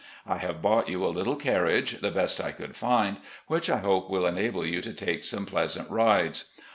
[0.25, 4.09] I have bought you a little carriage, the best I could find, which I hope
[4.09, 6.45] will enable you to take some pleasant rides.